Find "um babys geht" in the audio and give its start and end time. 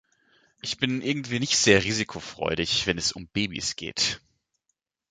3.11-4.19